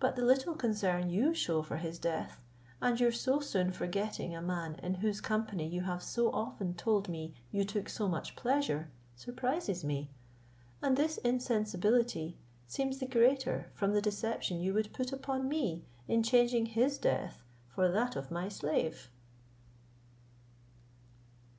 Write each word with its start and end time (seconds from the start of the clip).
But 0.00 0.16
the 0.16 0.24
little 0.24 0.54
concern 0.54 1.10
you 1.10 1.34
shew 1.34 1.62
for 1.62 1.76
his 1.76 1.98
death, 1.98 2.40
and 2.80 2.98
your 2.98 3.12
so 3.12 3.40
soon 3.40 3.72
forgetting 3.72 4.34
a 4.34 4.40
man 4.40 4.76
in 4.76 4.94
whose 4.94 5.20
company 5.20 5.68
you 5.68 5.82
have 5.82 6.02
so 6.02 6.32
often 6.32 6.72
told 6.72 7.10
me 7.10 7.34
you 7.52 7.62
took 7.62 7.90
so 7.90 8.08
much 8.08 8.36
pleasure, 8.36 8.90
surprises 9.14 9.84
me; 9.84 10.08
and 10.80 10.96
this 10.96 11.18
insensibility 11.18 12.38
seems 12.66 13.00
the 13.00 13.06
greater, 13.06 13.70
from 13.74 13.92
the 13.92 14.00
deception 14.00 14.60
you 14.62 14.72
would 14.72 14.94
put 14.94 15.12
upon 15.12 15.46
me 15.46 15.84
in 16.08 16.22
changing 16.22 16.64
his 16.64 16.96
death 16.96 17.42
for 17.68 17.90
that 17.90 18.16
of 18.16 18.30
my 18.30 18.48
slave." 18.48 19.10